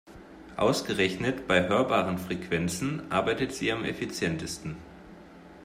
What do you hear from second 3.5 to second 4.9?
sie am effizientesten.